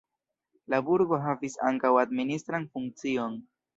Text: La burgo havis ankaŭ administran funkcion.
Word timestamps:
La 0.73 0.77
burgo 0.87 1.19
havis 1.27 1.57
ankaŭ 1.71 1.91
administran 2.05 2.67
funkcion. 2.75 3.37